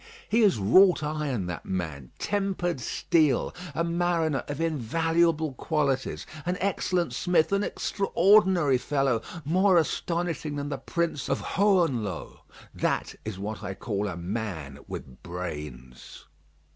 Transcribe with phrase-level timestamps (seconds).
[0.27, 7.13] He is wrought iron, that man; tempered steel, a mariner of invaluable qualities, an excellent
[7.13, 12.39] smith, an extraordinary fellow, more astonishing than the Prince of Hohenlohe.
[12.73, 16.25] That is what I call a man with brains.